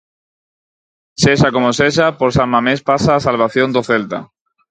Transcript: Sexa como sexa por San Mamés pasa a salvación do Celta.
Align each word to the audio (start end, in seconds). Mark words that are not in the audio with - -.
Sexa 1.23 1.47
como 1.55 1.69
sexa 1.79 2.07
por 2.19 2.29
San 2.37 2.49
Mamés 2.53 2.79
pasa 2.89 3.11
a 3.13 3.23
salvación 3.27 3.67
do 3.71 3.81
Celta. 3.89 4.19